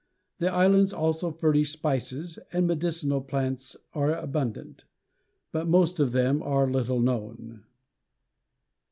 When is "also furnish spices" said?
0.93-2.39